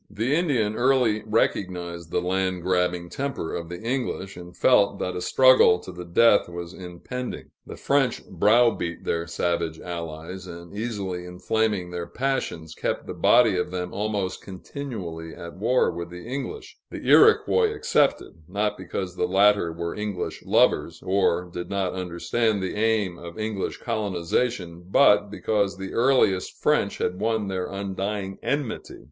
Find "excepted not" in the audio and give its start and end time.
17.71-18.79